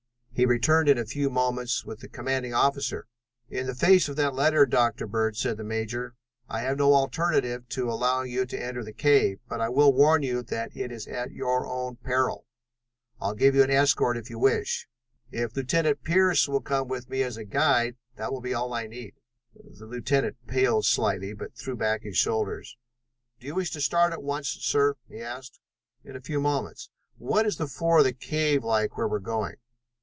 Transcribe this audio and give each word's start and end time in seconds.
He 0.33 0.45
returned 0.47 0.89
in 0.89 0.97
a 0.97 1.05
few 1.05 1.29
moments 1.29 1.85
with 1.85 1.99
the 1.99 2.07
commanding 2.09 2.51
officer. 2.51 3.05
"In 3.51 3.67
the 3.67 3.75
face 3.75 4.09
of 4.09 4.15
that 4.15 4.33
letter, 4.33 4.65
Dr. 4.65 5.05
Bird," 5.05 5.37
said 5.37 5.55
the 5.57 5.63
major, 5.63 6.15
"I 6.49 6.61
have 6.61 6.79
no 6.79 6.95
alternative 6.95 7.69
to 7.69 7.91
allowing 7.91 8.31
you 8.31 8.47
to 8.47 8.59
enter 8.59 8.83
the 8.83 8.91
cave, 8.91 9.37
but 9.47 9.61
I 9.61 9.69
will 9.69 9.93
warn 9.93 10.23
you 10.23 10.41
that 10.41 10.75
it 10.75 10.91
is 10.91 11.05
at 11.05 11.31
your 11.31 11.67
own 11.67 11.97
peril. 11.97 12.47
I'll 13.19 13.35
give 13.35 13.53
you 13.53 13.61
an 13.61 13.69
escort, 13.69 14.17
if 14.17 14.31
you 14.31 14.39
wish." 14.39 14.87
"If 15.29 15.55
Lieutenant 15.55 16.03
Pearce 16.03 16.47
will 16.47 16.61
come 16.61 16.87
with 16.87 17.07
me 17.07 17.21
as 17.21 17.37
a 17.37 17.43
guide, 17.45 17.97
that 18.15 18.33
will 18.33 18.41
be 18.41 18.55
all 18.55 18.71
that 18.71 18.77
I 18.77 18.87
need." 18.87 19.13
The 19.53 19.85
lieutenant 19.85 20.37
paled 20.47 20.85
slightly, 20.85 21.33
but 21.33 21.53
threw 21.55 21.75
back 21.75 22.01
his 22.01 22.17
shoulders. 22.17 22.77
"Do 23.39 23.45
you 23.45 23.53
wish 23.53 23.69
to 23.71 23.81
start 23.81 24.11
at 24.11 24.23
once, 24.23 24.47
sir?" 24.49 24.95
he 25.07 25.21
asked. 25.21 25.59
"In 26.03 26.15
a 26.15 26.21
few 26.21 26.41
moments. 26.41 26.89
What 27.19 27.45
is 27.45 27.57
the 27.57 27.67
floor 27.67 27.99
of 27.99 28.05
the 28.05 28.13
cave 28.13 28.63
like 28.63 28.97
where 28.97 29.07
we 29.07 29.17
are 29.17 29.19
going?" 29.19 29.57